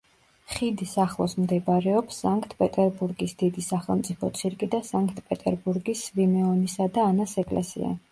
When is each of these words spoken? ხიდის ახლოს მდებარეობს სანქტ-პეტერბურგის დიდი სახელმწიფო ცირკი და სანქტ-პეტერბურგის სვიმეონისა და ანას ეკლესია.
ხიდის 0.51 0.91
ახლოს 1.01 1.33
მდებარეობს 1.41 2.21
სანქტ-პეტერბურგის 2.23 3.35
დიდი 3.41 3.65
სახელმწიფო 3.65 4.29
ცირკი 4.39 4.69
და 4.77 4.79
სანქტ-პეტერბურგის 4.87 6.03
სვიმეონისა 6.07 6.89
და 6.97 7.05
ანას 7.13 7.37
ეკლესია. 7.45 7.93